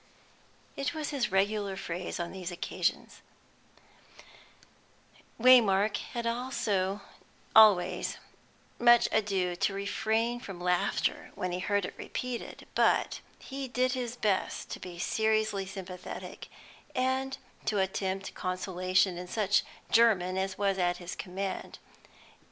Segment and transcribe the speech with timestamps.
[0.75, 3.21] It was his regular phrase on these occasions;
[5.39, 6.25] Waymark had
[7.55, 8.17] always
[8.79, 14.15] much ado to refrain from laughter when he heard it repeated, but he did his
[14.15, 16.47] best to be seriously sympathetic,
[16.95, 19.61] and to attempt consolation in such
[19.91, 21.77] German as was at his command.